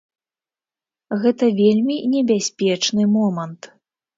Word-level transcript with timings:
Гэта 1.25 1.51
вельмі 1.61 1.95
небяспечны 2.15 3.03
момант. 3.19 3.61